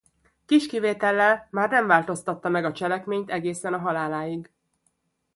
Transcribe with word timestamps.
Kis 0.45 0.65
kivétellel 0.67 1.47
már 1.51 1.69
nem 1.69 1.87
változtatta 1.87 2.49
meg 2.49 2.65
a 2.65 2.71
cselekményt 2.71 3.29
egészen 3.31 3.73
a 3.73 3.77
haláláig. 3.77 4.51